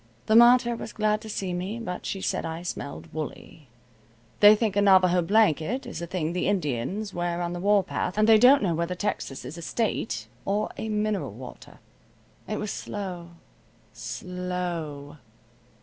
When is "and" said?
8.17-8.27